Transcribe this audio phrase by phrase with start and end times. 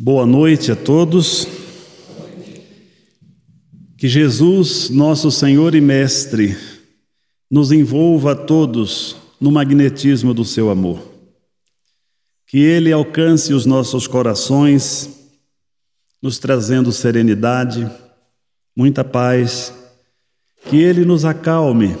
[0.00, 1.44] Boa noite a todos.
[3.96, 6.56] Que Jesus, nosso Senhor e Mestre,
[7.50, 11.02] nos envolva a todos no magnetismo do seu amor.
[12.46, 15.32] Que Ele alcance os nossos corações,
[16.22, 17.90] nos trazendo serenidade,
[18.76, 19.74] muita paz.
[20.66, 21.96] Que Ele nos acalme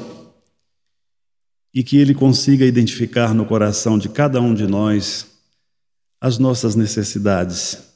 [1.74, 5.26] e que Ele consiga identificar no coração de cada um de nós
[6.20, 7.87] as nossas necessidades.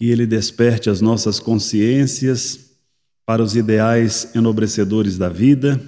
[0.00, 2.70] Que Ele desperte as nossas consciências
[3.26, 5.78] para os ideais enobrecedores da vida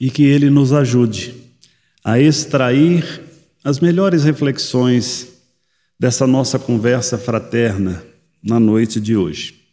[0.00, 1.32] e que Ele nos ajude
[2.02, 3.22] a extrair
[3.62, 5.28] as melhores reflexões
[5.96, 8.04] dessa nossa conversa fraterna
[8.42, 9.64] na noite de hoje.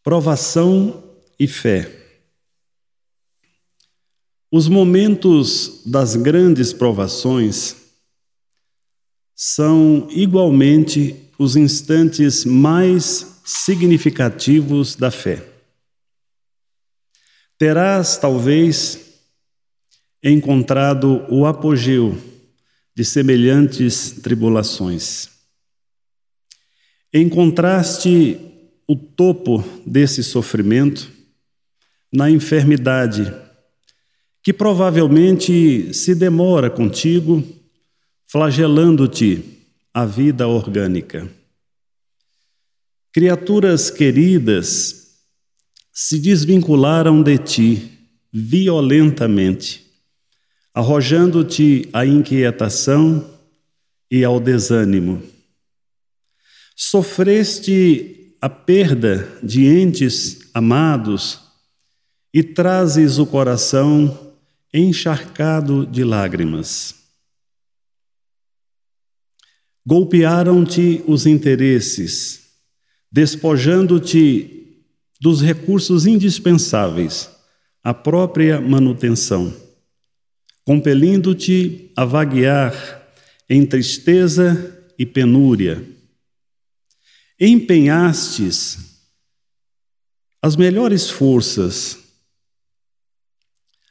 [0.00, 1.02] Provação
[1.40, 1.90] e fé.
[4.48, 7.83] Os momentos das grandes provações
[9.34, 15.44] são igualmente os instantes mais significativos da fé.
[17.58, 18.98] Terás, talvez,
[20.22, 22.16] encontrado o apogeu
[22.94, 25.28] de semelhantes tribulações.
[27.12, 28.38] Encontraste
[28.86, 31.10] o topo desse sofrimento
[32.12, 33.32] na enfermidade,
[34.42, 37.42] que provavelmente se demora contigo,
[38.26, 39.44] flagelando-te
[39.92, 41.28] a vida orgânica.
[43.12, 45.04] Criaturas queridas
[45.92, 47.90] se desvincularam de ti
[48.32, 49.86] violentamente,
[50.74, 53.24] arrojando-te a inquietação
[54.10, 55.22] e ao desânimo.
[56.74, 61.40] Sofreste a perda de entes amados
[62.32, 64.34] e trazes o coração
[64.72, 67.03] encharcado de lágrimas.
[69.86, 72.44] Golpearam-te os interesses,
[73.12, 74.82] despojando-te
[75.20, 77.30] dos recursos indispensáveis
[77.82, 79.54] à própria manutenção,
[80.64, 83.02] compelindo-te a vaguear
[83.48, 85.84] em tristeza e penúria.
[87.38, 88.78] Empenhastes
[90.40, 91.98] as melhores forças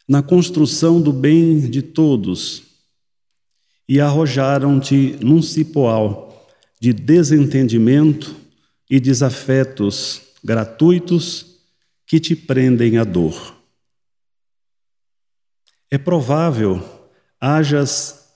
[0.08, 2.73] na construção do bem de todos
[3.94, 6.50] e arrojaram-te num cipoal
[6.82, 8.36] de desentendimento
[8.90, 11.60] e desafetos gratuitos
[12.08, 13.56] que te prendem à dor.
[15.92, 16.84] É provável
[17.40, 18.30] hajas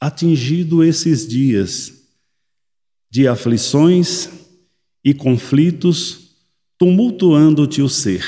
[0.00, 1.92] atingido esses dias
[3.10, 4.30] de aflições
[5.04, 6.36] e conflitos
[6.78, 8.24] tumultuando-te o ser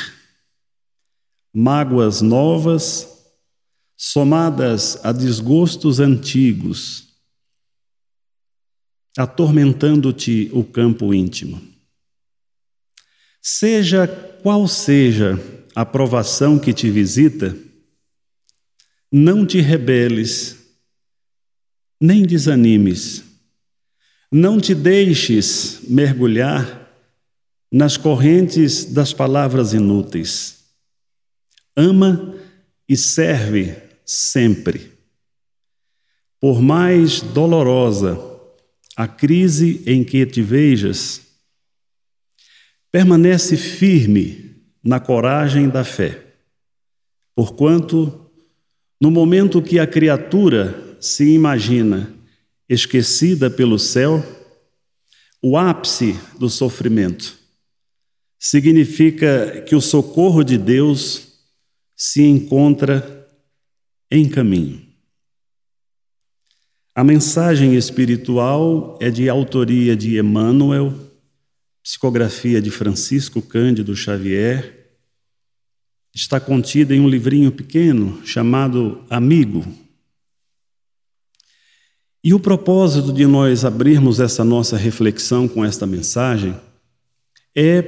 [1.54, 3.19] mágoas novas,
[4.02, 7.08] somadas a desgostos antigos,
[9.14, 11.60] atormentando-te o campo íntimo.
[13.42, 14.08] Seja
[14.42, 15.38] qual seja
[15.74, 17.54] a provação que te visita,
[19.12, 20.56] não te rebeles,
[22.00, 23.22] nem desanimes,
[24.32, 26.90] não te deixes mergulhar
[27.70, 30.60] nas correntes das palavras inúteis
[31.76, 32.34] ama
[32.88, 34.90] e serve sempre.
[36.40, 38.18] Por mais dolorosa
[38.96, 41.22] a crise em que te vejas,
[42.90, 46.34] permanece firme na coragem da fé,
[47.36, 48.30] porquanto,
[49.00, 52.12] no momento que a criatura se imagina
[52.68, 54.24] esquecida pelo céu,
[55.40, 57.38] o ápice do sofrimento
[58.38, 61.28] significa que o socorro de Deus
[61.94, 63.19] se encontra
[64.10, 64.90] em caminho.
[66.94, 70.92] A mensagem espiritual é de autoria de Emmanuel,
[71.82, 74.76] psicografia de Francisco Cândido Xavier.
[76.12, 79.64] Está contida em um livrinho pequeno chamado Amigo.
[82.22, 86.54] E o propósito de nós abrirmos essa nossa reflexão com esta mensagem
[87.56, 87.82] é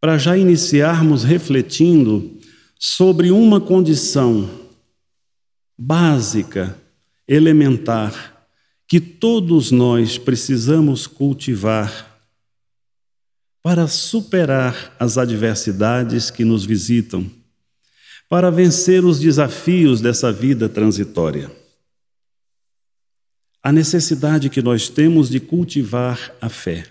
[0.00, 2.38] para já iniciarmos refletindo
[2.78, 4.63] sobre uma condição
[5.76, 6.78] básica,
[7.26, 8.46] elementar,
[8.86, 12.12] que todos nós precisamos cultivar
[13.62, 17.30] para superar as adversidades que nos visitam,
[18.28, 21.50] para vencer os desafios dessa vida transitória.
[23.62, 26.86] A necessidade que nós temos de cultivar a fé.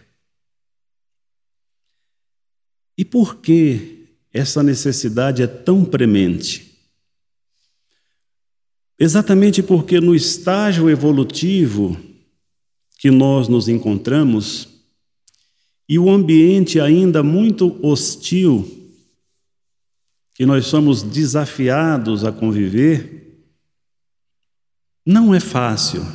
[2.97, 4.03] E por que
[4.33, 6.72] essa necessidade é tão premente.
[8.99, 11.97] Exatamente porque no estágio evolutivo
[12.97, 14.69] que nós nos encontramos
[15.89, 18.83] e o ambiente ainda muito hostil
[20.33, 23.43] que nós somos desafiados a conviver,
[25.05, 26.05] não é fácil.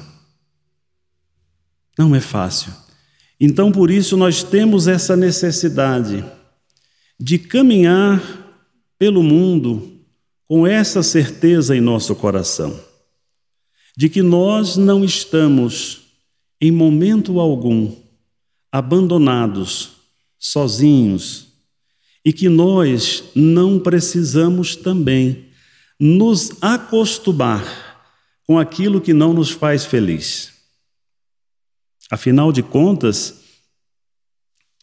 [1.96, 2.72] Não é fácil.
[3.40, 6.24] Então, por isso, nós temos essa necessidade
[7.18, 8.20] de caminhar
[8.98, 9.97] pelo mundo
[10.48, 12.80] com essa certeza em nosso coração,
[13.94, 16.00] de que nós não estamos,
[16.58, 17.94] em momento algum,
[18.72, 19.90] abandonados,
[20.38, 21.48] sozinhos,
[22.24, 25.48] e que nós não precisamos também
[26.00, 28.08] nos acostumar
[28.46, 30.52] com aquilo que não nos faz feliz.
[32.10, 33.42] Afinal de contas,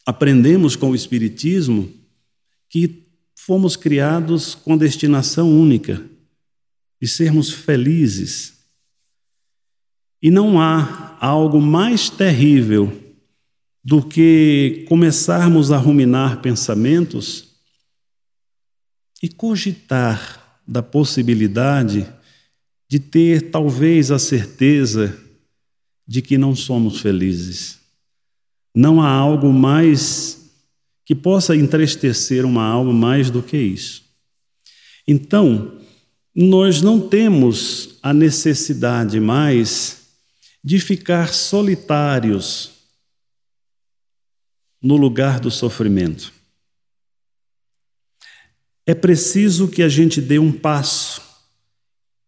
[0.04, 1.92] aprendemos com o Espiritismo
[2.68, 3.05] que
[3.46, 6.04] fomos criados com destinação única
[7.00, 8.54] de sermos felizes.
[10.20, 12.92] E não há algo mais terrível
[13.84, 17.54] do que começarmos a ruminar pensamentos
[19.22, 22.04] e cogitar da possibilidade
[22.88, 25.16] de ter talvez a certeza
[26.04, 27.78] de que não somos felizes.
[28.74, 30.35] Não há algo mais
[31.06, 34.04] que possa entristecer uma alma mais do que isso.
[35.06, 35.78] Então,
[36.34, 40.08] nós não temos a necessidade mais
[40.62, 42.72] de ficar solitários
[44.82, 46.32] no lugar do sofrimento.
[48.84, 51.22] É preciso que a gente dê um passo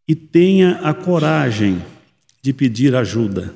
[0.07, 1.85] e tenha a coragem
[2.41, 3.55] de pedir ajuda.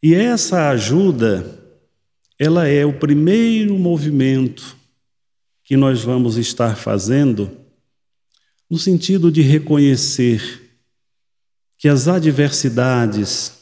[0.00, 1.59] E essa ajuda,
[2.42, 4.74] ela é o primeiro movimento
[5.62, 7.54] que nós vamos estar fazendo
[8.68, 10.72] no sentido de reconhecer
[11.76, 13.52] que as adversidades,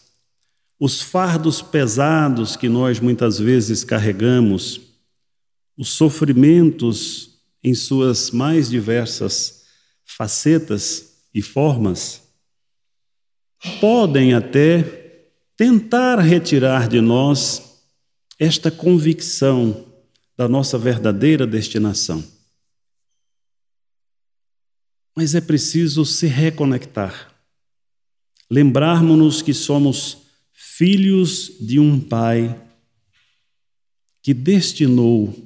[0.79, 4.81] os fardos pesados que nós muitas vezes carregamos,
[5.77, 7.31] os sofrimentos
[7.65, 9.65] em suas mais diversas
[10.05, 12.23] facetas e formas,
[13.81, 15.25] podem até
[15.57, 17.68] tentar retirar de nós
[18.39, 19.87] esta convicção
[20.37, 22.23] da nossa verdadeira destinação.
[25.17, 27.35] Mas é preciso se reconectar,
[28.49, 30.19] lembrarmos-nos que somos
[30.53, 32.65] filhos de um Pai
[34.23, 35.39] que destinou-nos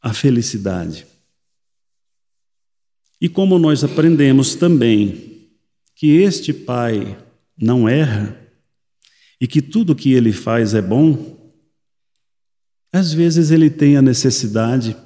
[0.00, 1.06] à felicidade.
[3.18, 5.48] E como nós aprendemos também
[5.94, 7.16] que este Pai
[7.56, 8.41] não erra,
[9.42, 11.52] e que tudo que ele faz é bom,
[12.92, 14.96] às vezes ele tem a necessidade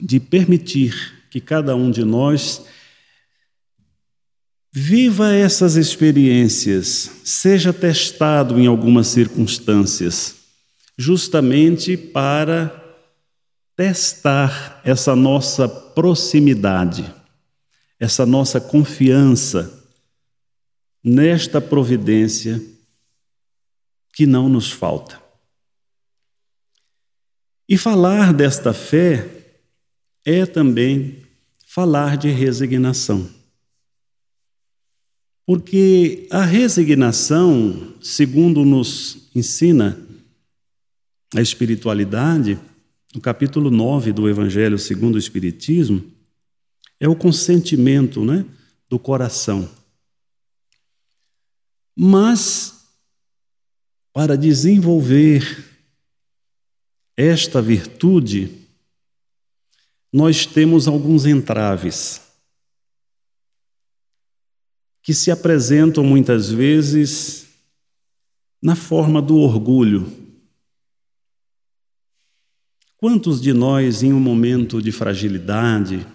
[0.00, 2.64] de permitir que cada um de nós
[4.72, 10.36] viva essas experiências, seja testado em algumas circunstâncias,
[10.96, 12.82] justamente para
[13.76, 17.14] testar essa nossa proximidade,
[18.00, 19.84] essa nossa confiança
[21.04, 22.72] nesta providência
[24.14, 25.20] que não nos falta.
[27.68, 29.28] E falar desta fé
[30.24, 31.22] é também
[31.66, 33.28] falar de resignação.
[35.46, 39.98] Porque a resignação, segundo nos ensina
[41.34, 42.58] a espiritualidade,
[43.14, 46.12] no capítulo 9 do Evangelho segundo o Espiritismo,
[47.00, 48.46] é o consentimento né,
[48.88, 49.68] do coração.
[51.96, 52.73] Mas
[54.14, 55.74] para desenvolver
[57.16, 58.64] esta virtude,
[60.12, 62.22] nós temos alguns entraves
[65.02, 67.48] que se apresentam muitas vezes
[68.62, 70.06] na forma do orgulho.
[72.96, 76.06] Quantos de nós, em um momento de fragilidade,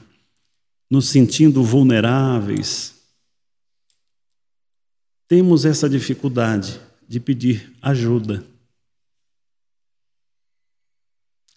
[0.90, 2.96] nos sentindo vulneráveis,
[5.28, 8.46] temos essa dificuldade de pedir ajuda.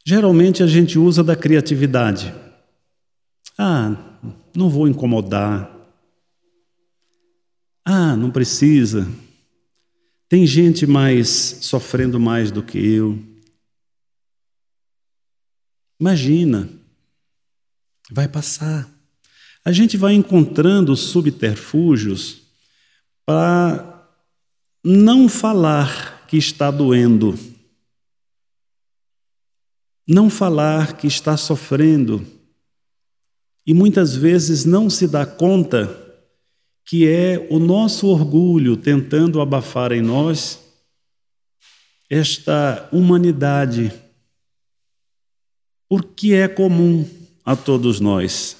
[0.02, 2.34] Geralmente a gente usa da criatividade.
[3.58, 3.94] Ah,
[4.56, 5.70] não vou incomodar.
[7.84, 9.06] Ah, não precisa.
[10.26, 13.22] Tem gente mais sofrendo mais do que eu.
[16.00, 16.66] Imagina,
[18.10, 18.90] vai passar.
[19.62, 22.40] A gente vai encontrando subterfúgios
[23.26, 23.91] para
[24.84, 27.38] não falar que está doendo,
[30.06, 32.26] não falar que está sofrendo,
[33.64, 35.98] e muitas vezes não se dá conta
[36.84, 40.58] que é o nosso orgulho tentando abafar em nós
[42.10, 43.92] esta humanidade,
[45.88, 47.08] porque é comum
[47.44, 48.56] a todos nós.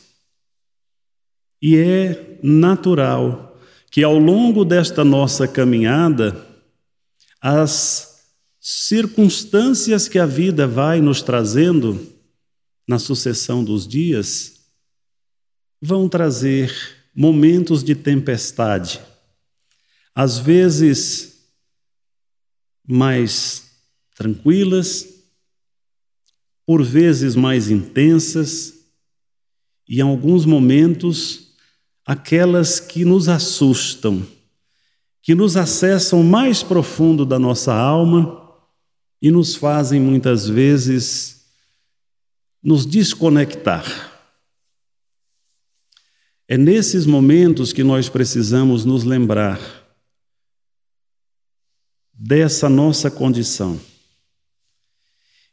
[1.61, 3.52] E é natural
[3.93, 6.49] que ao longo desta nossa caminhada,
[7.39, 8.25] as
[8.59, 12.11] circunstâncias que a vida vai nos trazendo
[12.89, 14.63] na sucessão dos dias
[15.79, 16.75] vão trazer
[17.15, 18.99] momentos de tempestade,
[20.15, 21.51] às vezes
[22.89, 23.73] mais
[24.15, 25.07] tranquilas,
[26.65, 28.73] por vezes mais intensas,
[29.87, 31.52] e em alguns momentos
[32.05, 34.27] aquelas que nos assustam,
[35.23, 38.41] que nos acessam mais profundo da nossa alma
[39.21, 41.45] e nos fazem muitas vezes
[42.63, 44.11] nos desconectar.
[46.49, 49.61] É nesses momentos que nós precisamos nos lembrar
[52.13, 53.81] dessa nossa condição.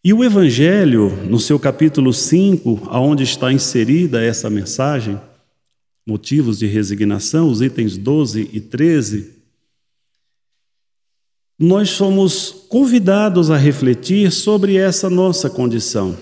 [0.03, 5.19] E o Evangelho, no seu capítulo 5, aonde está inserida essa mensagem,
[6.09, 9.31] motivos de resignação, os itens 12 e 13,
[11.57, 16.17] nós somos convidados a refletir sobre essa nossa condição,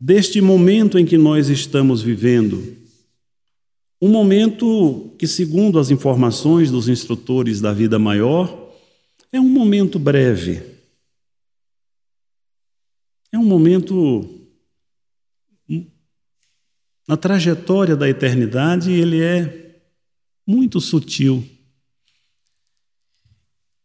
[0.00, 2.76] deste momento em que nós estamos vivendo,
[4.00, 8.70] um momento que, segundo as informações dos instrutores da vida maior,
[9.32, 10.62] é um momento breve.
[13.32, 14.35] É um momento.
[17.06, 19.80] Na trajetória da eternidade, ele é
[20.46, 21.44] muito sutil.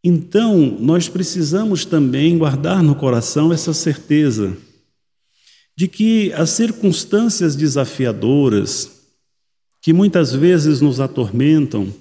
[0.03, 4.57] Então, nós precisamos também guardar no coração essa certeza
[5.75, 9.03] de que as circunstâncias desafiadoras,
[9.79, 11.93] que muitas vezes nos atormentam,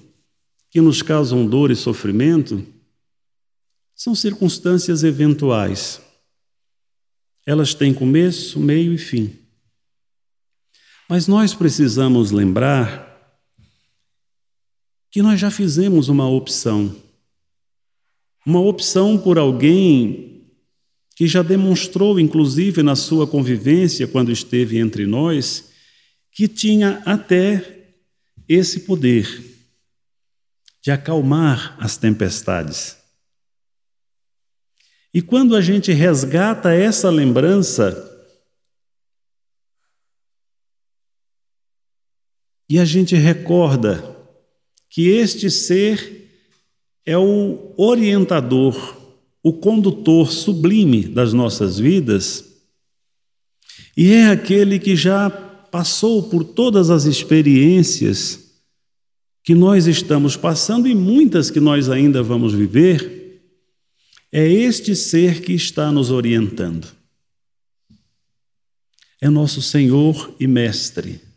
[0.69, 2.65] que nos causam dor e sofrimento,
[3.95, 6.01] são circunstâncias eventuais.
[7.45, 9.40] Elas têm começo, meio e fim.
[11.11, 13.35] Mas nós precisamos lembrar
[15.11, 16.95] que nós já fizemos uma opção.
[18.45, 20.47] Uma opção por alguém
[21.13, 25.73] que já demonstrou, inclusive na sua convivência quando esteve entre nós,
[26.31, 27.89] que tinha até
[28.47, 29.27] esse poder
[30.81, 32.95] de acalmar as tempestades.
[35.13, 38.10] E quando a gente resgata essa lembrança,
[42.71, 44.01] e a gente recorda
[44.89, 46.29] que este ser
[47.05, 48.95] é o orientador,
[49.43, 52.45] o condutor sublime das nossas vidas,
[53.97, 58.53] e é aquele que já passou por todas as experiências
[59.43, 63.41] que nós estamos passando e muitas que nós ainda vamos viver,
[64.31, 66.87] é este ser que está nos orientando.
[69.19, 71.30] É nosso Senhor e Mestre.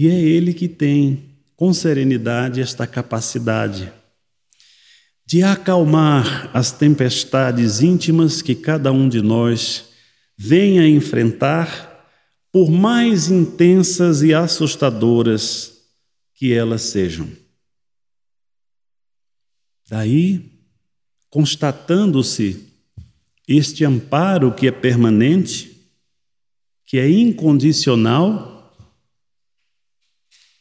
[0.00, 3.92] E é Ele que tem, com serenidade, esta capacidade
[5.26, 9.90] de acalmar as tempestades íntimas que cada um de nós
[10.38, 12.08] venha enfrentar,
[12.50, 15.70] por mais intensas e assustadoras
[16.34, 17.28] que elas sejam.
[19.86, 20.50] Daí,
[21.28, 22.72] constatando-se
[23.46, 25.92] este amparo que é permanente,
[26.86, 28.59] que é incondicional,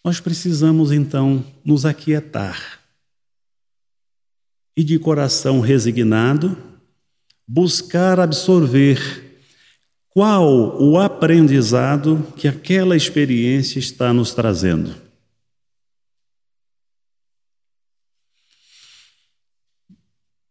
[0.04, 2.80] nós precisamos então nos aquietar
[4.76, 6.58] e, de coração resignado,
[7.46, 9.30] buscar absorver
[10.10, 14.96] qual o aprendizado que aquela experiência está nos trazendo?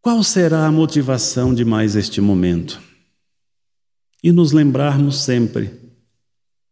[0.00, 2.80] Qual será a motivação de mais este momento?
[4.22, 5.78] E nos lembrarmos sempre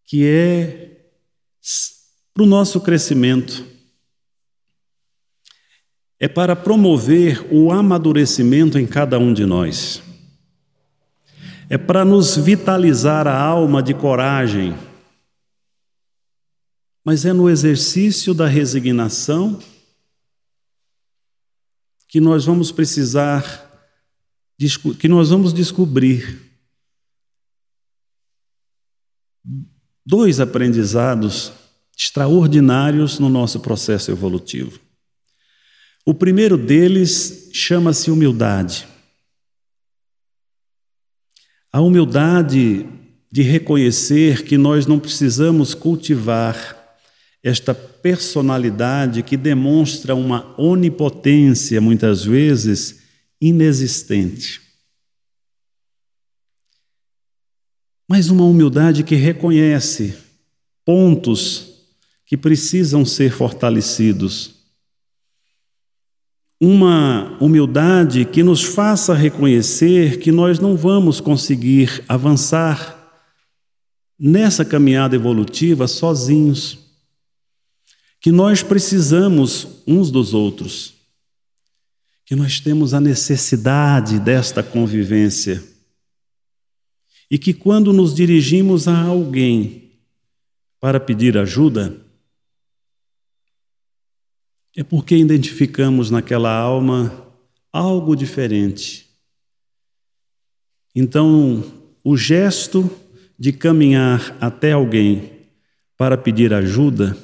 [0.04, 1.10] que é
[2.36, 3.64] para o nosso crescimento,
[6.20, 10.02] é para promover o amadurecimento em cada um de nós.
[11.70, 14.76] É para nos vitalizar a alma de coragem,
[17.02, 19.58] mas é no exercício da resignação
[22.06, 23.88] que nós vamos precisar,
[25.00, 26.38] que nós vamos descobrir
[30.04, 31.64] dois aprendizados
[31.96, 34.78] extraordinários no nosso processo evolutivo.
[36.04, 38.86] O primeiro deles chama-se humildade.
[41.72, 42.86] A humildade
[43.32, 46.76] de reconhecer que nós não precisamos cultivar
[47.42, 53.02] esta personalidade que demonstra uma onipotência, muitas vezes,
[53.40, 54.60] inexistente.
[58.08, 60.16] Mas uma humildade que reconhece
[60.84, 61.75] pontos
[62.26, 64.56] que precisam ser fortalecidos.
[66.60, 72.94] Uma humildade que nos faça reconhecer que nós não vamos conseguir avançar
[74.18, 76.78] nessa caminhada evolutiva sozinhos,
[78.20, 80.94] que nós precisamos uns dos outros,
[82.24, 85.62] que nós temos a necessidade desta convivência
[87.30, 89.92] e que quando nos dirigimos a alguém
[90.80, 92.05] para pedir ajuda,
[94.76, 97.26] é porque identificamos naquela alma
[97.72, 99.06] algo diferente.
[100.94, 101.64] Então,
[102.04, 102.90] o gesto
[103.38, 105.32] de caminhar até alguém
[105.96, 107.16] para pedir ajuda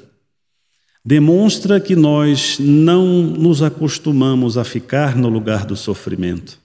[1.04, 6.58] demonstra que nós não nos acostumamos a ficar no lugar do sofrimento,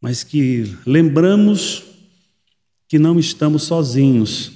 [0.00, 1.84] mas que lembramos
[2.88, 4.52] que não estamos sozinhos,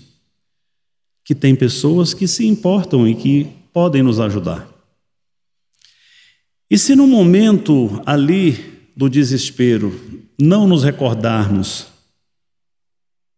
[1.24, 4.71] que tem pessoas que se importam e que podem nos ajudar.
[6.72, 9.92] E se no momento ali do desespero
[10.40, 11.88] não nos recordarmos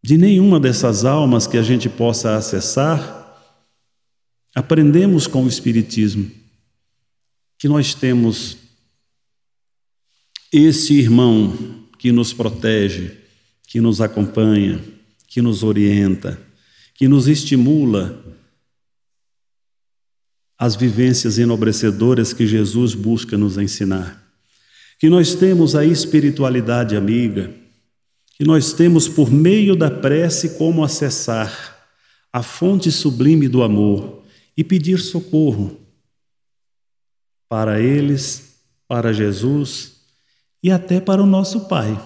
[0.00, 3.36] de nenhuma dessas almas que a gente possa acessar,
[4.54, 6.30] aprendemos com o Espiritismo
[7.58, 8.56] que nós temos
[10.52, 13.18] esse irmão que nos protege,
[13.66, 14.80] que nos acompanha,
[15.26, 16.40] que nos orienta,
[16.94, 18.23] que nos estimula
[20.58, 24.22] as vivências enobrecedoras que Jesus busca nos ensinar.
[24.98, 27.52] Que nós temos a espiritualidade amiga,
[28.36, 31.74] que nós temos por meio da prece como acessar
[32.32, 34.24] a fonte sublime do amor
[34.56, 35.80] e pedir socorro
[37.48, 40.00] para eles, para Jesus
[40.62, 41.96] e até para o nosso Pai.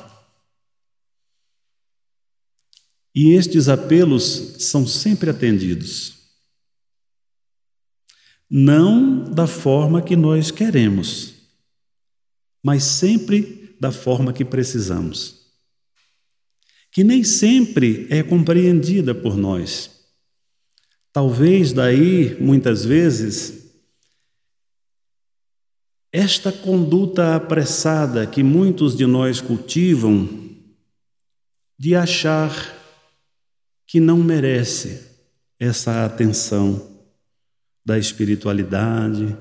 [3.14, 6.17] E estes apelos são sempre atendidos.
[8.50, 11.34] Não da forma que nós queremos,
[12.62, 15.38] mas sempre da forma que precisamos
[16.90, 19.90] que nem sempre é compreendida por nós.
[21.12, 23.72] Talvez daí, muitas vezes,
[26.12, 30.28] esta conduta apressada que muitos de nós cultivam,
[31.78, 32.52] de achar
[33.86, 35.06] que não merece
[35.58, 36.97] essa atenção
[37.88, 39.34] da espiritualidade,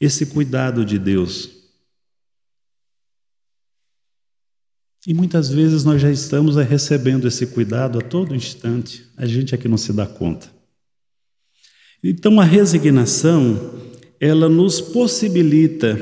[0.00, 1.50] esse cuidado de Deus.
[5.06, 9.58] E muitas vezes nós já estamos recebendo esse cuidado a todo instante, a gente é
[9.58, 10.50] que não se dá conta.
[12.02, 13.74] Então a resignação,
[14.18, 16.00] ela nos possibilita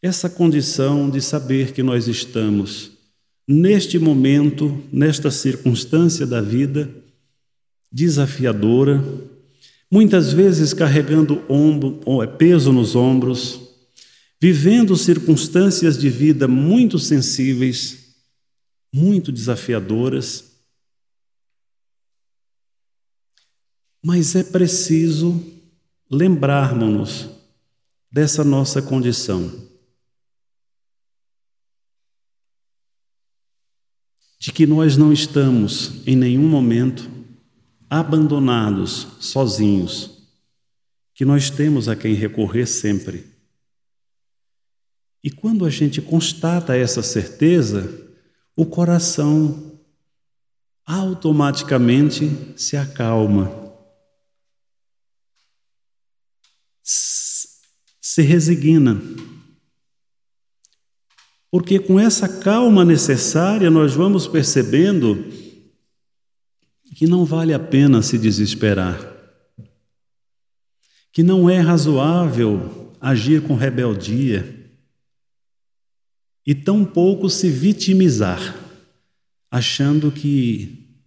[0.00, 2.92] essa condição de saber que nós estamos
[3.46, 6.88] neste momento, nesta circunstância da vida
[7.90, 9.02] desafiadora,
[9.94, 12.00] muitas vezes carregando ombro,
[12.36, 13.60] peso nos ombros,
[14.40, 18.16] vivendo circunstâncias de vida muito sensíveis,
[18.92, 20.58] muito desafiadoras.
[24.04, 25.40] Mas é preciso
[26.10, 27.28] lembrarmos-nos
[28.10, 29.48] dessa nossa condição.
[34.40, 37.13] De que nós não estamos em nenhum momento
[37.98, 40.10] abandonados, sozinhos,
[41.14, 43.24] que nós temos a quem recorrer sempre.
[45.22, 47.88] E quando a gente constata essa certeza,
[48.56, 49.80] o coração
[50.84, 53.48] automaticamente se acalma,
[56.82, 59.00] se resigna.
[61.48, 65.43] Porque com essa calma necessária nós vamos percebendo
[66.94, 68.98] que não vale a pena se desesperar,
[71.12, 74.70] que não é razoável agir com rebeldia
[76.46, 78.54] e tampouco se vitimizar,
[79.50, 81.00] achando que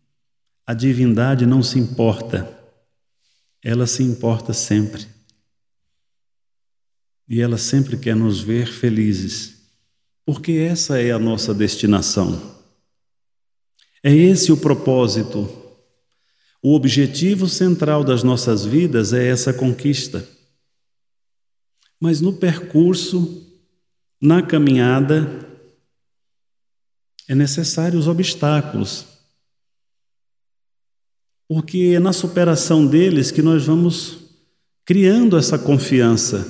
[0.65, 2.53] a divindade não se importa,
[3.63, 5.07] ela se importa sempre.
[7.29, 9.69] E ela sempre quer nos ver felizes,
[10.25, 12.57] porque essa é a nossa destinação.
[14.03, 15.66] É esse o propósito.
[16.61, 20.27] O objetivo central das nossas vidas é essa conquista.
[21.99, 23.45] Mas no percurso
[24.19, 25.45] na caminhada,
[27.27, 29.05] é necessário os obstáculos,
[31.47, 34.17] porque é na superação deles que nós vamos
[34.83, 36.45] criando essa confiança,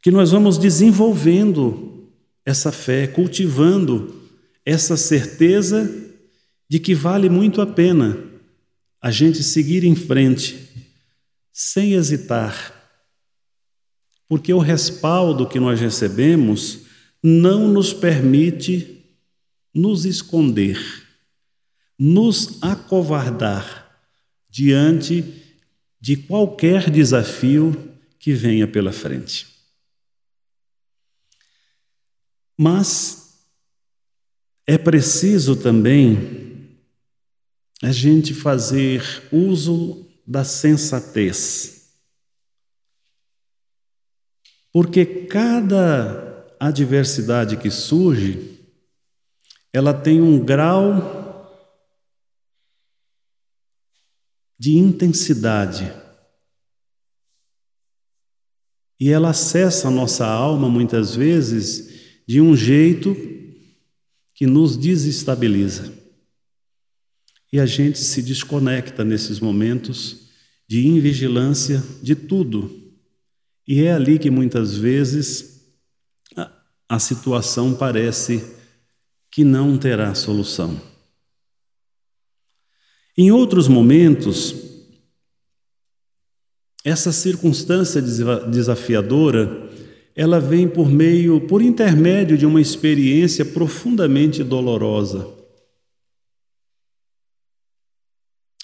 [0.00, 2.08] que nós vamos desenvolvendo
[2.44, 4.14] essa fé, cultivando
[4.64, 5.90] essa certeza
[6.68, 8.29] de que vale muito a pena
[9.00, 10.68] a gente seguir em frente,
[11.52, 12.76] sem hesitar,
[14.28, 16.86] porque o respaldo que nós recebemos
[17.22, 19.04] não nos permite
[19.74, 20.78] nos esconder,
[21.98, 23.90] nos acovardar
[24.48, 25.24] diante
[26.00, 29.46] de qualquer desafio que venha pela frente.
[32.56, 33.46] Mas
[34.66, 36.49] é preciso também
[37.82, 41.90] a gente fazer uso da sensatez.
[44.72, 48.60] Porque cada adversidade que surge,
[49.72, 51.18] ela tem um grau
[54.58, 55.90] de intensidade.
[59.00, 63.16] E ela acessa a nossa alma muitas vezes de um jeito
[64.34, 65.99] que nos desestabiliza.
[67.52, 70.28] E a gente se desconecta nesses momentos
[70.68, 72.70] de invigilância de tudo.
[73.66, 75.72] E é ali que muitas vezes
[76.36, 76.50] a,
[76.88, 78.44] a situação parece
[79.30, 80.80] que não terá solução.
[83.16, 84.54] Em outros momentos,
[86.84, 89.68] essa circunstância desafiadora,
[90.14, 95.39] ela vem por meio, por intermédio de uma experiência profundamente dolorosa.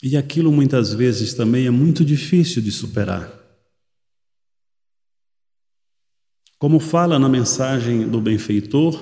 [0.02, 3.32] E aquilo muitas vezes também é muito difícil de superar.
[6.59, 9.00] Como fala na mensagem do benfeitor,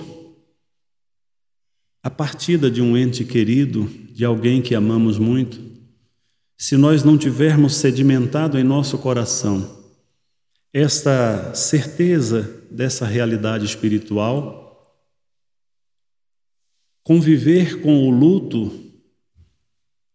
[2.03, 5.61] a partida de um ente querido, de alguém que amamos muito,
[6.57, 9.83] se nós não tivermos sedimentado em nosso coração
[10.73, 15.01] esta certeza dessa realidade espiritual,
[17.05, 18.73] conviver com o luto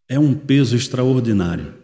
[0.10, 1.78] é um peso extraordinário.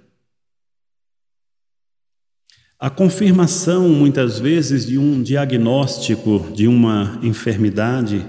[2.79, 8.25] A confirmação, muitas vezes, de um diagnóstico de uma enfermidade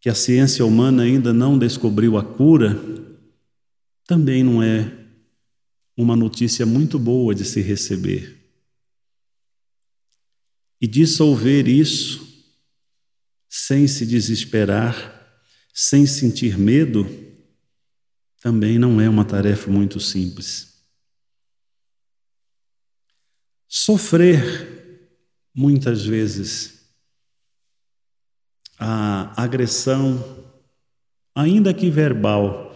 [0.00, 2.76] que a ciência humana ainda não descobriu a cura,
[4.04, 4.90] também não é
[5.96, 8.38] uma notícia muito boa de se receber.
[10.80, 12.32] E dissolver isso
[13.48, 15.38] sem se desesperar,
[15.72, 17.06] sem sentir medo,
[18.42, 20.82] também não é uma tarefa muito simples.
[23.68, 25.08] Sofrer,
[25.54, 26.92] muitas vezes,
[28.76, 30.44] a agressão,
[31.32, 32.74] ainda que verbal,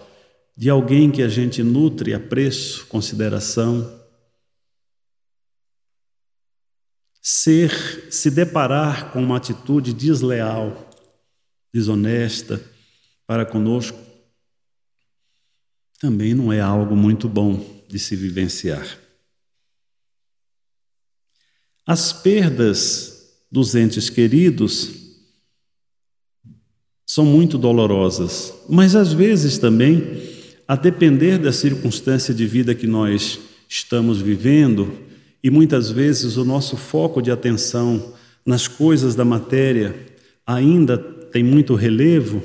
[0.57, 4.01] de alguém que a gente nutre apreço, consideração,
[7.21, 10.89] ser, se deparar com uma atitude desleal,
[11.75, 12.63] desonesta
[13.27, 14.06] para conosco,
[16.01, 18.99] também não é algo muito bom de se vivenciar.
[21.87, 23.17] As perdas
[23.51, 24.91] dos entes queridos
[27.07, 30.23] são muito dolorosas, mas às vezes também,
[30.67, 34.93] a depender da circunstância de vida que nós estamos vivendo,
[35.43, 39.95] e muitas vezes o nosso foco de atenção nas coisas da matéria
[40.45, 42.43] ainda tem muito relevo,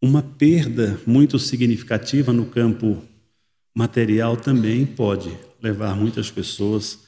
[0.00, 3.02] uma perda muito significativa no campo
[3.74, 7.00] material também pode levar muitas pessoas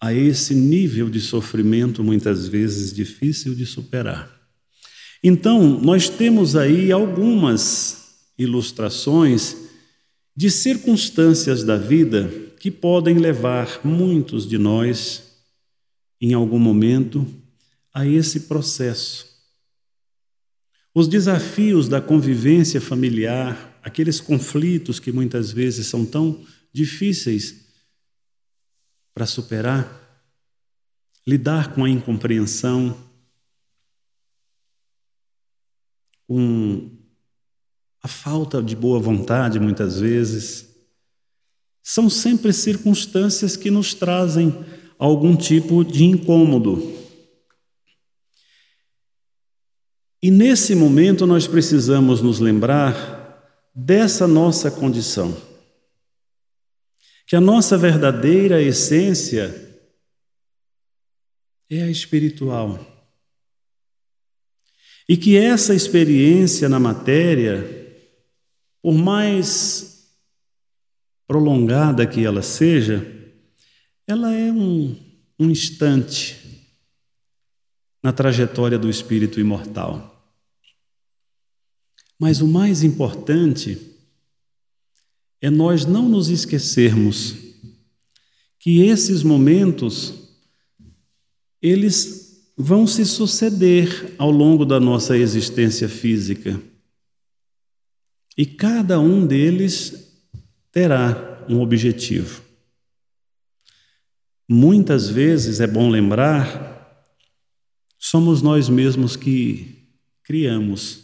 [0.00, 4.30] a esse nível de sofrimento, muitas vezes difícil de superar.
[5.22, 9.56] Então, nós temos aí algumas ilustrações
[10.36, 15.22] de circunstâncias da vida que podem levar muitos de nós,
[16.20, 17.26] em algum momento,
[17.92, 19.33] a esse processo
[20.94, 27.64] os desafios da convivência familiar, aqueles conflitos que muitas vezes são tão difíceis
[29.12, 30.00] para superar,
[31.26, 32.96] lidar com a incompreensão,
[36.28, 36.90] com
[38.00, 40.68] a falta de boa vontade, muitas vezes,
[41.82, 44.54] são sempre circunstâncias que nos trazem
[44.98, 47.03] algum tipo de incômodo.
[50.24, 55.36] E nesse momento nós precisamos nos lembrar dessa nossa condição.
[57.26, 59.54] Que a nossa verdadeira essência
[61.68, 62.80] é a espiritual.
[65.06, 67.62] E que essa experiência na matéria
[68.80, 70.08] por mais
[71.26, 73.06] prolongada que ela seja,
[74.06, 74.96] ela é um,
[75.38, 76.66] um instante
[78.02, 80.13] na trajetória do espírito imortal.
[82.18, 83.78] Mas o mais importante
[85.40, 87.36] é nós não nos esquecermos
[88.58, 90.14] que esses momentos
[91.60, 92.24] eles
[92.56, 96.60] vão se suceder ao longo da nossa existência física.
[98.36, 100.12] E cada um deles
[100.70, 102.42] terá um objetivo.
[104.48, 107.04] Muitas vezes é bom lembrar,
[107.98, 109.88] somos nós mesmos que
[110.22, 111.03] criamos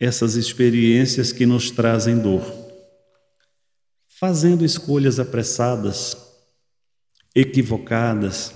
[0.00, 2.42] essas experiências que nos trazem dor,
[4.06, 6.16] fazendo escolhas apressadas,
[7.34, 8.52] equivocadas,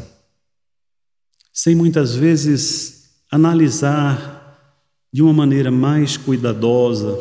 [1.52, 4.40] sem muitas vezes analisar
[5.12, 7.16] de uma maneira mais cuidadosa.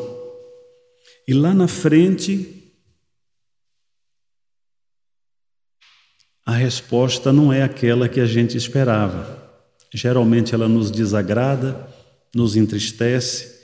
[1.27, 2.73] E lá na frente,
[6.45, 9.39] a resposta não é aquela que a gente esperava.
[9.93, 11.87] Geralmente ela nos desagrada,
[12.33, 13.60] nos entristece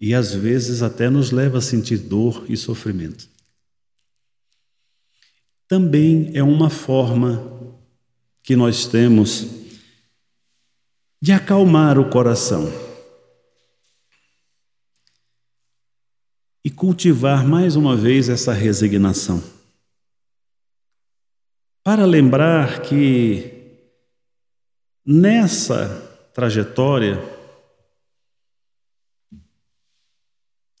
[0.00, 3.28] e às vezes até nos leva a sentir dor e sofrimento.
[5.66, 7.76] Também é uma forma
[8.42, 9.46] que nós temos
[11.20, 12.72] de acalmar o coração
[16.64, 19.42] e cultivar mais uma vez essa resignação.
[21.82, 23.58] Para lembrar que
[25.04, 25.88] nessa
[26.34, 27.18] trajetória,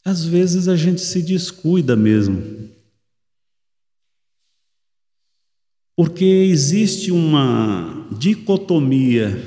[0.08, 2.42] Às vezes a gente se descuida mesmo.
[5.94, 9.38] Porque existe uma dicotomia.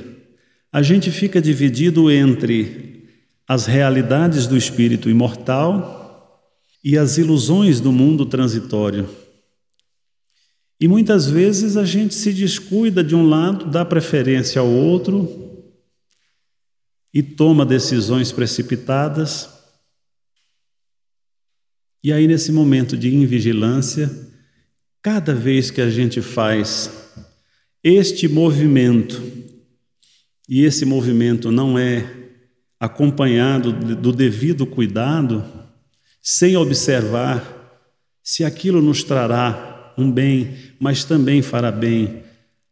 [0.71, 3.09] A gente fica dividido entre
[3.47, 6.47] as realidades do espírito imortal
[6.83, 9.09] e as ilusões do mundo transitório.
[10.79, 15.73] E muitas vezes a gente se descuida de um lado, dá preferência ao outro
[17.11, 19.50] e toma decisões precipitadas
[22.03, 24.09] e aí, nesse momento de invigilância,
[25.03, 26.89] cada vez que a gente faz
[27.83, 29.21] este movimento,
[30.49, 32.11] e esse movimento não é
[32.79, 35.45] acompanhado do devido cuidado,
[36.23, 37.59] sem observar
[38.23, 42.23] se aquilo nos trará um bem, mas também fará bem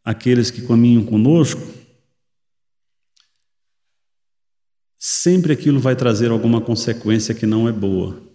[0.04, 1.62] àqueles que caminham conosco,
[4.98, 8.29] sempre aquilo vai trazer alguma consequência que não é boa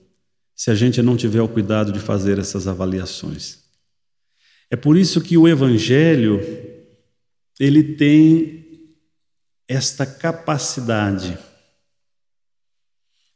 [0.55, 3.59] se a gente não tiver o cuidado de fazer essas avaliações.
[4.69, 6.39] É por isso que o evangelho
[7.59, 8.65] ele tem
[9.67, 11.37] esta capacidade.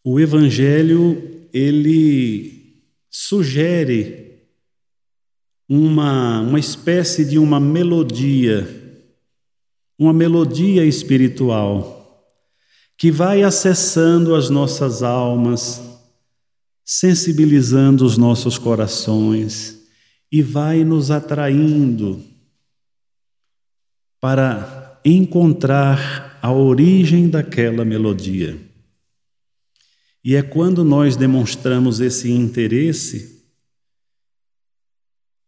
[0.04, 4.30] O evangelho ele sugere
[5.68, 8.68] uma uma espécie de uma melodia,
[9.98, 11.98] uma melodia espiritual
[12.98, 15.82] que vai acessando as nossas almas,
[16.92, 19.80] sensibilizando os nossos corações
[20.32, 22.20] e vai nos atraindo
[24.20, 28.60] para encontrar a origem daquela melodia.
[30.24, 33.46] E é quando nós demonstramos esse interesse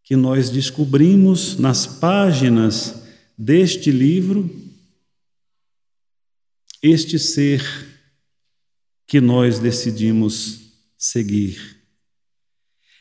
[0.03, 3.01] que nós descobrimos nas páginas
[3.35, 4.47] deste livro
[6.83, 7.63] este ser
[9.07, 10.61] que nós decidimos
[11.01, 11.57] seguir.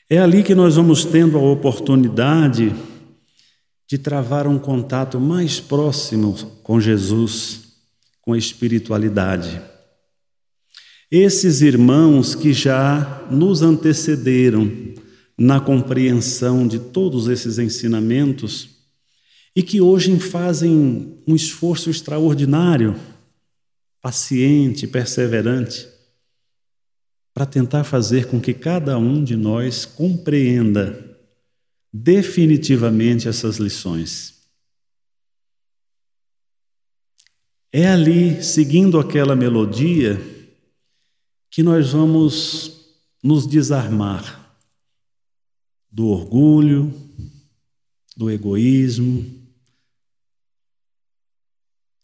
[0.08, 2.74] É ali que nós vamos tendo a oportunidade
[3.86, 6.32] de travar um contato mais próximo
[6.62, 7.60] com Jesus,
[8.22, 9.60] com a espiritualidade.
[11.10, 14.70] Esses irmãos que já nos antecederam
[15.36, 18.70] na compreensão de todos esses ensinamentos
[19.54, 22.98] e que hoje fazem um esforço extraordinário,
[24.00, 25.99] paciente, perseverante,
[27.40, 31.18] para tentar fazer com que cada um de nós compreenda
[31.90, 34.42] definitivamente essas lições.
[37.72, 40.20] É ali, seguindo aquela melodia,
[41.50, 42.92] que nós vamos
[43.24, 44.54] nos desarmar
[45.90, 46.92] do orgulho,
[48.14, 49.24] do egoísmo,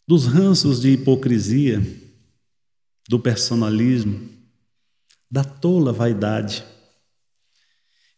[0.07, 1.79] dos ranços de hipocrisia,
[3.07, 4.35] do personalismo
[5.29, 6.63] da tola vaidade.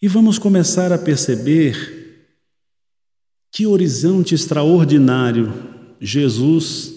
[0.02, 2.00] E vamos começar a perceber
[3.52, 5.52] que horizonte extraordinário
[6.00, 6.94] Jesus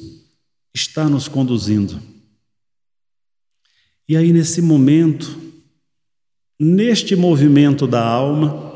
[0.74, 2.00] está nos conduzindo.
[4.08, 5.40] E aí, nesse momento,
[6.58, 8.70] neste movimento da alma,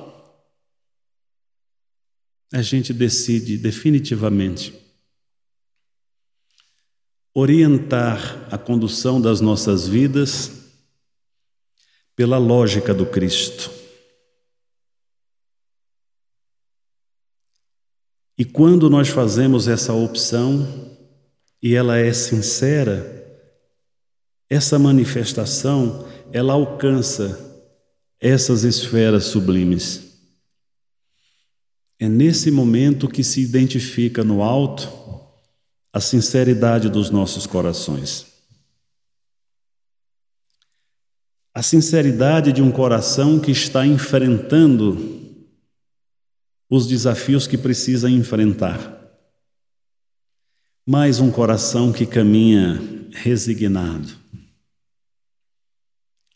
[2.53, 4.73] a gente decide definitivamente
[7.35, 10.56] orientar a condução das nossas vidas
[12.17, 13.71] pela lógica do Cristo.
[18.39, 20.97] E quando nós fazemos essa opção
[21.63, 23.13] e ela é sincera,
[24.49, 27.65] essa manifestação ela alcança
[28.21, 30.07] essas esferas sublimes.
[31.99, 34.89] É nesse momento que se identifica no alto
[35.93, 38.36] a sinceridade dos nossos corações.
[41.57, 45.23] A sinceridade de um coração que está enfrentando
[46.69, 48.95] os desafios que precisa enfrentar.
[50.85, 52.79] Mais um coração que caminha
[53.11, 54.07] resignado.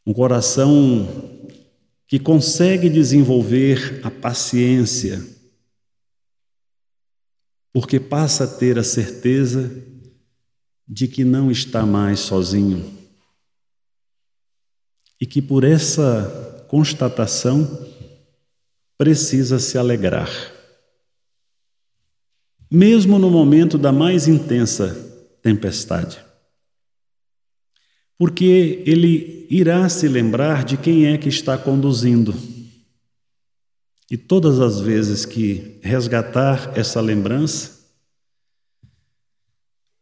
[0.06, 1.06] Um coração
[2.06, 5.22] que consegue desenvolver a paciência
[7.74, 9.70] porque passa a ter a certeza
[10.88, 12.99] de que não está mais sozinho
[15.20, 17.86] e que por essa constatação
[18.96, 20.30] precisa se alegrar.
[22.70, 24.96] Mesmo no momento da mais intensa
[25.42, 26.24] tempestade.
[28.16, 32.34] Porque ele irá se lembrar de quem é que está conduzindo
[34.10, 37.78] e todas as vezes que resgatar essa lembrança,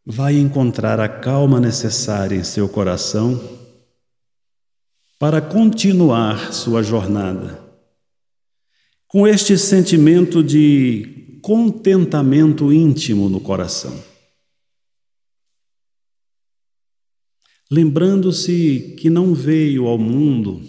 [0.03, 3.58] vai encontrar a calma necessária em seu coração
[5.19, 7.61] para continuar sua jornada.
[9.05, 14.01] Com este sentimento de contentamento íntimo no coração.
[17.69, 20.61] Lembrando-se que não veio ao mundo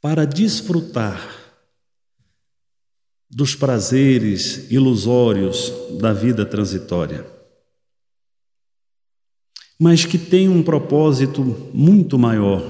[0.00, 1.44] para desfrutar
[3.30, 7.26] dos prazeres ilusórios da vida transitória,
[9.78, 12.62] mas que tem um propósito muito maior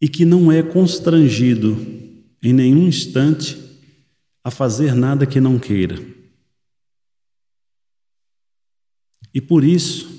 [0.00, 1.76] e que não é constrangido
[2.42, 3.58] em nenhum instante
[4.42, 5.98] a fazer nada que não queira.
[9.34, 10.18] E por isso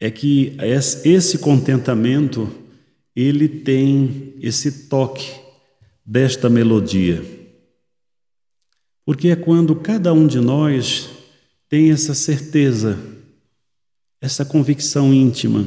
[0.00, 0.56] é que
[1.04, 2.50] esse contentamento
[3.14, 5.30] ele tem esse toque
[6.04, 7.24] desta melodia.
[9.04, 11.13] Porque é quando cada um de nós
[11.74, 12.96] tem essa certeza,
[14.20, 15.66] essa convicção íntima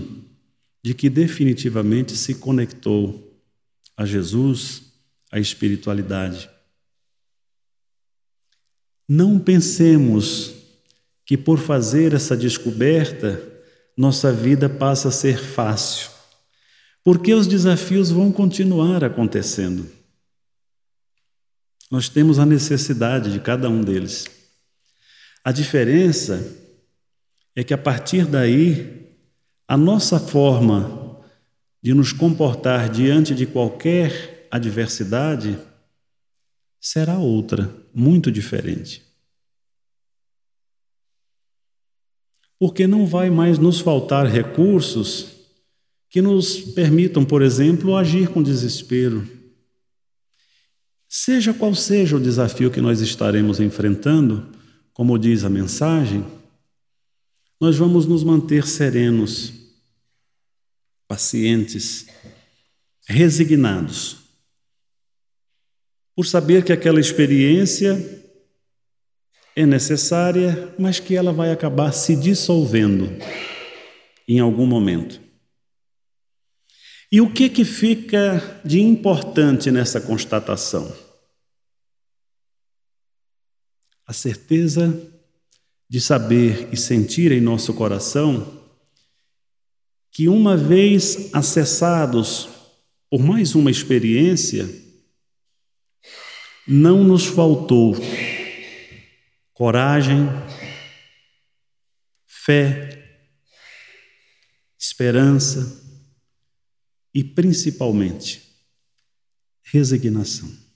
[0.81, 3.37] de que definitivamente se conectou
[3.97, 4.83] a Jesus,
[5.29, 6.49] à espiritualidade.
[9.05, 10.53] Não pensemos
[11.25, 13.43] que por fazer essa descoberta,
[13.97, 16.09] nossa vida passa a ser fácil
[17.03, 19.85] porque os desafios vão continuar acontecendo.
[21.91, 24.36] Nós temos a necessidade de cada um deles.
[25.47, 26.45] A diferença
[27.55, 29.15] é que a partir daí,
[29.65, 31.21] a nossa forma
[31.81, 35.57] de nos comportar diante de qualquer adversidade
[36.81, 39.01] será outra, muito diferente.
[42.59, 45.27] Porque não vai mais nos faltar recursos
[46.09, 49.25] que nos permitam, por exemplo, agir com desespero.
[51.07, 54.56] Seja qual seja o desafio que nós estaremos enfrentando,
[54.97, 56.25] como diz a mensagem,
[57.61, 59.53] nós vamos nos manter serenos,
[61.07, 62.07] pacientes,
[63.07, 64.17] resignados,
[66.15, 67.95] por saber que aquela experiência
[69.55, 73.07] é necessária, mas que ela vai acabar se dissolvendo
[74.27, 75.21] em algum momento.
[77.11, 81.06] E o que que fica de importante nessa constatação?
[84.07, 85.11] A certeza
[85.87, 88.63] de saber e sentir em nosso coração
[90.11, 92.49] que uma vez acessados
[93.09, 94.67] por mais uma experiência,
[96.67, 97.95] não nos faltou
[99.53, 100.27] coragem,
[102.25, 102.89] fé,
[104.77, 105.85] esperança,
[107.13, 108.43] e principalmente
[109.63, 110.66] resignação.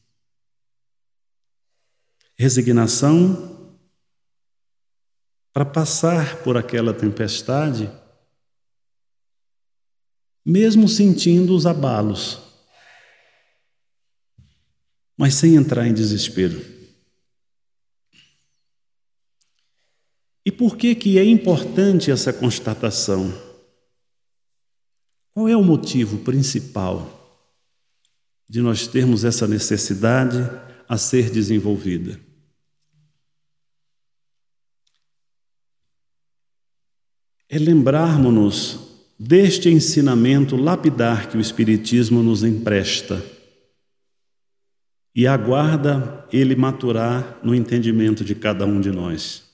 [2.41, 3.77] Resignação
[5.53, 7.87] para passar por aquela tempestade,
[10.43, 12.41] mesmo sentindo os abalos,
[15.15, 16.59] mas sem entrar em desespero.
[20.43, 23.31] E por que que é importante essa constatação?
[25.31, 27.39] Qual é o motivo principal
[28.49, 30.39] de nós termos essa necessidade
[30.89, 32.30] a ser desenvolvida?
[37.51, 38.79] É lembrarmos-nos
[39.19, 43.23] deste ensinamento lapidar que o Espiritismo nos empresta
[45.13, 49.51] e aguarda ele maturar no entendimento de cada um de nós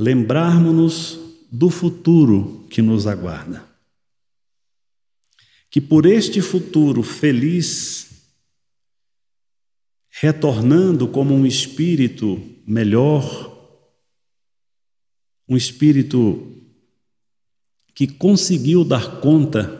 [0.00, 1.20] lembrarmos-nos
[1.52, 3.62] do futuro que nos aguarda.
[5.70, 8.08] Que por este futuro feliz,
[10.08, 13.49] retornando como um espírito melhor,
[15.50, 16.56] um espírito
[17.92, 19.78] que conseguiu dar conta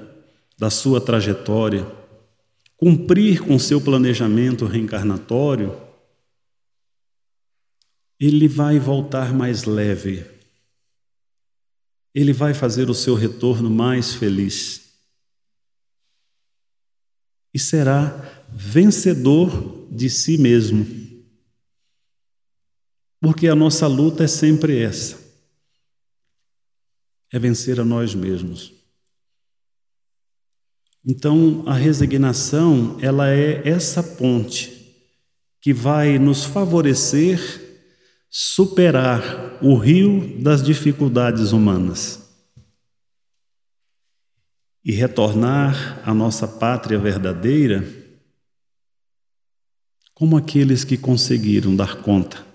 [0.58, 1.86] da sua trajetória,
[2.76, 5.80] cumprir com seu planejamento reencarnatório,
[8.18, 10.26] ele vai voltar mais leve.
[12.12, 14.90] Ele vai fazer o seu retorno mais feliz.
[17.54, 20.84] E será vencedor de si mesmo.
[23.20, 25.29] Porque a nossa luta é sempre essa:
[27.32, 28.72] é vencer a nós mesmos.
[31.04, 34.80] Então, a resignação, ela é essa ponte
[35.60, 37.38] que vai nos favorecer
[38.28, 42.20] superar o rio das dificuldades humanas
[44.84, 47.84] e retornar à nossa pátria verdadeira
[50.14, 52.49] como aqueles que conseguiram dar conta.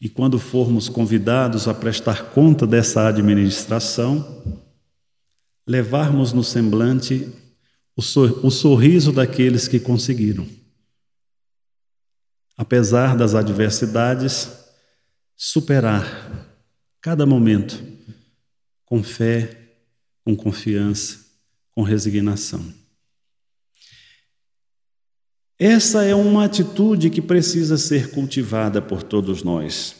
[0.00, 4.42] E quando formos convidados a prestar conta dessa administração,
[5.66, 7.28] levarmos no semblante
[7.96, 10.46] o sorriso daqueles que conseguiram
[12.58, 14.50] apesar das adversidades,
[15.36, 16.04] superar
[17.00, 17.80] cada momento
[18.84, 19.76] com fé,
[20.24, 21.20] com confiança,
[21.70, 22.74] com resignação.
[25.58, 29.96] Essa é uma atitude que precisa ser cultivada por todos nós.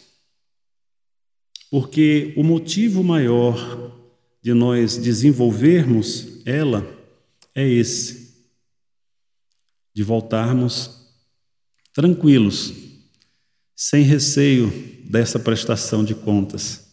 [1.69, 3.93] Porque o motivo maior
[4.41, 6.87] de nós desenvolvermos ela
[7.55, 8.47] é esse:
[9.93, 10.91] de voltarmos
[11.93, 12.73] tranquilos,
[13.75, 14.73] sem receio
[15.11, 16.89] dessa prestação de contas,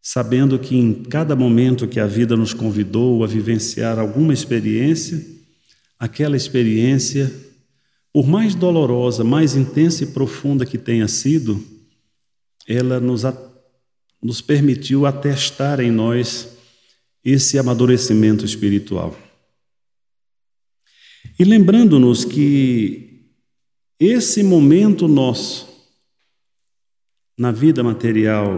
[0.00, 5.20] sabendo que em cada momento que a vida nos convidou a vivenciar alguma experiência,
[5.98, 7.47] aquela experiência,
[8.18, 11.64] por mais dolorosa, mais intensa e profunda que tenha sido,
[12.66, 13.22] ela nos,
[14.20, 16.48] nos permitiu atestar em nós
[17.24, 19.16] esse amadurecimento espiritual.
[21.38, 23.30] E lembrando-nos que
[24.00, 25.68] esse momento nosso
[27.38, 28.50] na vida material,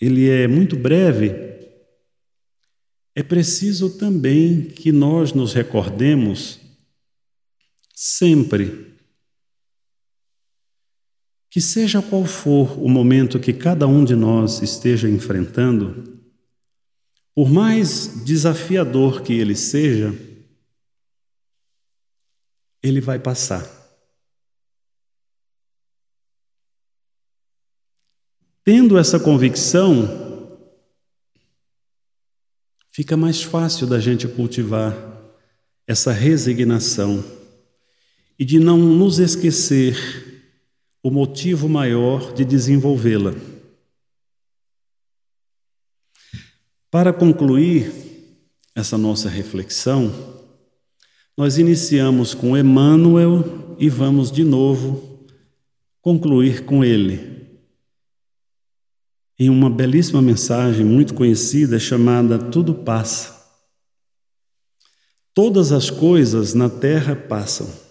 [0.00, 1.30] ele é muito breve.
[3.14, 6.61] É preciso também que nós nos recordemos
[8.04, 8.96] sempre
[11.48, 16.20] que seja qual for o momento que cada um de nós esteja enfrentando,
[17.32, 20.12] por mais desafiador que ele seja,
[22.82, 23.64] ele vai passar.
[28.64, 30.58] Tendo essa convicção,
[32.88, 34.92] fica mais fácil da gente cultivar
[35.86, 37.41] essa resignação
[38.38, 39.96] e de não nos esquecer
[41.02, 43.34] o motivo maior de desenvolvê-la.
[46.90, 47.92] Para concluir
[48.74, 50.12] essa nossa reflexão,
[51.36, 55.26] nós iniciamos com Emmanuel e vamos de novo
[56.00, 57.32] concluir com ele
[59.38, 63.42] em uma belíssima mensagem muito conhecida chamada Tudo Passa.
[65.34, 67.81] Todas as coisas na terra passam.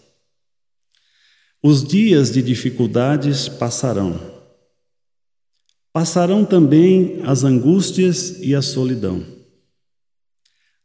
[1.64, 4.20] Os dias de dificuldades passarão.
[5.94, 9.26] Passarão também as angústias e a solidão.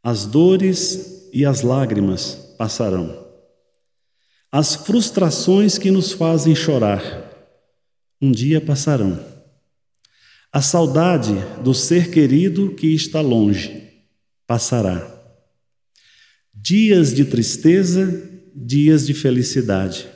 [0.03, 3.25] As dores e as lágrimas passarão.
[4.51, 7.25] As frustrações que nos fazem chorar
[8.21, 9.37] um dia passarão
[10.51, 13.83] a saudade do ser querido que está longe
[14.47, 15.13] passará.
[16.51, 20.07] Dias de tristeza, dias de felicidade.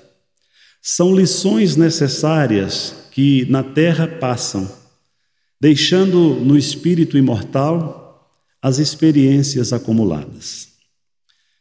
[0.82, 4.69] São lições necessárias que na terra passam,
[5.59, 10.69] deixando no espírito imortal as experiências acumuladas.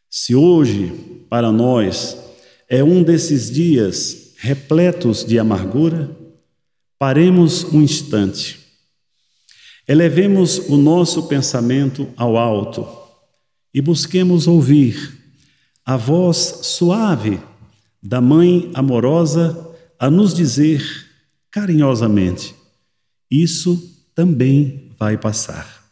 [0.09, 0.93] Se hoje,
[1.29, 2.16] para nós,
[2.68, 6.16] é um desses dias repletos de amargura,
[7.01, 8.61] Paremos um instante.
[9.89, 12.87] Elevemos o nosso pensamento ao alto
[13.73, 15.18] e busquemos ouvir
[15.83, 17.41] a voz suave
[18.03, 20.83] da Mãe amorosa a nos dizer
[21.51, 22.55] carinhosamente:
[23.31, 23.77] Isso
[24.15, 25.85] também vai passar.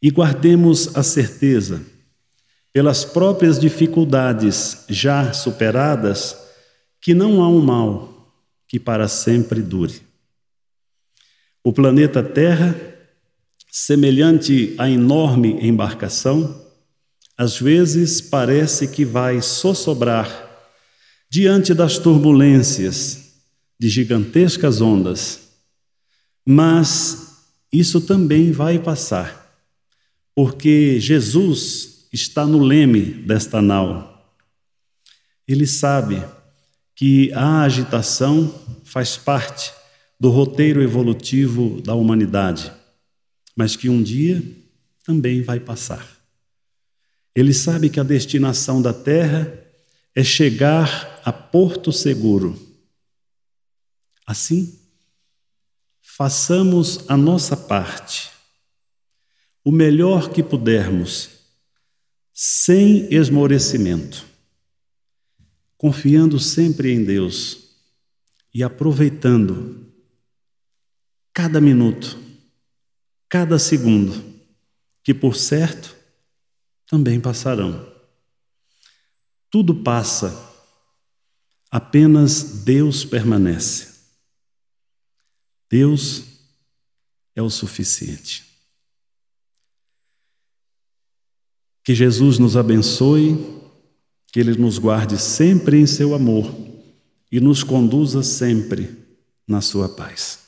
[0.00, 1.82] E guardemos a certeza,
[2.72, 6.36] pelas próprias dificuldades já superadas,
[7.00, 8.32] que não há um mal
[8.66, 10.02] que para sempre dure.
[11.62, 12.74] O planeta Terra,
[13.70, 16.62] semelhante à enorme embarcação,
[17.36, 20.44] às vezes parece que vai sossobrar
[21.34, 23.34] diante das turbulências
[23.76, 25.48] de gigantescas ondas.
[26.46, 29.52] Mas isso também vai passar,
[30.32, 34.32] porque Jesus está no leme desta nau.
[35.48, 36.22] Ele sabe
[36.94, 38.54] que a agitação
[38.84, 39.72] faz parte
[40.20, 42.70] do roteiro evolutivo da humanidade,
[43.56, 44.40] mas que um dia
[45.04, 46.06] também vai passar.
[47.34, 49.52] Ele sabe que a destinação da Terra
[50.14, 52.54] é chegar a porto seguro.
[54.26, 54.78] Assim,
[56.02, 58.30] façamos a nossa parte,
[59.64, 61.30] o melhor que pudermos,
[62.30, 64.26] sem esmorecimento,
[65.78, 67.70] confiando sempre em Deus
[68.52, 69.90] e aproveitando
[71.32, 72.18] cada minuto,
[73.30, 74.22] cada segundo,
[75.02, 75.96] que por certo
[76.86, 77.90] também passarão.
[79.50, 80.53] Tudo passa,
[81.74, 83.88] apenas Deus permanece.
[85.68, 86.22] Deus
[87.34, 88.44] é o suficiente.
[91.82, 93.36] Que Jesus nos abençoe,
[94.28, 96.48] que Ele nos guarde sempre em seu amor
[97.32, 98.96] e nos conduza sempre
[99.44, 100.43] na sua paz.